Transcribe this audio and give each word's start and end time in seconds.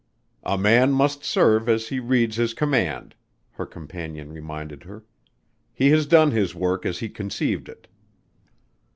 "A 0.41 0.57
man 0.57 0.93
must 0.93 1.23
serve 1.23 1.69
as 1.69 1.89
he 1.89 1.99
reads 1.99 2.37
his 2.37 2.55
command," 2.55 3.13
her 3.51 3.67
companion 3.67 4.33
reminded 4.33 4.81
her. 4.85 5.03
"He 5.75 5.91
has 5.91 6.07
done 6.07 6.31
his 6.31 6.55
work 6.55 6.87
as 6.87 6.97
he 6.97 7.07
conceived 7.07 7.69
it." 7.69 7.87